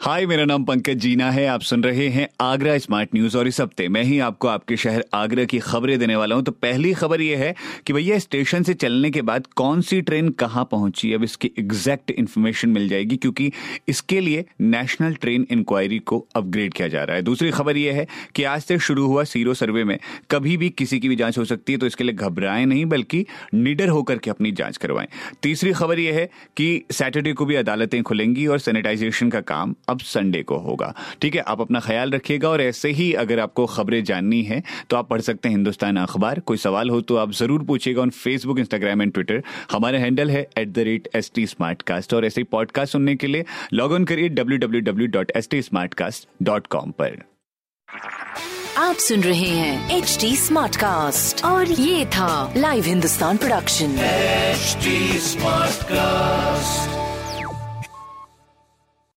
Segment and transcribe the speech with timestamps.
[0.00, 3.60] हाय, मेरा नाम पंकज जीना है। आप सुन रहे हैं आगरा स्मार्ट न्यूज़ और इस
[3.60, 7.20] हफ़्ते मैं ही आपको आपके शहर आगरा की खबरें देने वाला हूँ। तो पहली खबर
[7.20, 7.54] यह है
[7.86, 11.12] कि भैया, स्टेशन से चलने के बाद कौन सी ट्रेन कहाँ पहुँची?
[11.12, 13.50] अब इसकी एग्जैक्ट इन्फॉर्मेशन मिल जाएगी क्योंकि
[13.88, 18.06] इसके लिए नेशनल ट्रेन इंक्वायरी को अपग्रेड किया जा रहा है। दूसरी खबर यह है
[18.34, 19.98] कि आज से शुरू हुआ सीरो सर्वे में
[20.30, 23.24] कभी भी किसी की भी जाँच हो सकती है तो इसके लिए घबराएँ नहीं, बल्कि
[23.54, 25.08] निडर होकर के अपनी जाँच करवाएँ।
[25.42, 29.97] तीसरी खबर यह है कि सैटरडे को भी अदालतें खुलेंगी और सैनिटाइजेशन का काम अब
[30.04, 34.02] संडे को होगा। ठीक है आप अपना ख्याल रखिएगा और ऐसे ही अगर आपको खबरें
[34.04, 37.62] जाननी है तो आप पढ़ सकते हैं हिंदुस्तान अखबार। कोई सवाल हो तो आप ज़रूर
[37.64, 41.82] पूछिएगा on Facebook Instagram and Twitter हमारा हैंडल है at the rate S T smart
[41.82, 45.32] cast और ऐसे ही पॉडकास्ट सुनने के लिए लॉग ऑन करिए W W W dot
[45.36, 47.22] S T smart cast dot com पर।
[48.78, 53.96] आप सुन रहे हैं एच डी स्मार्ट कास्ट और ये था live Hindustan production
[55.24, 56.57] smart cast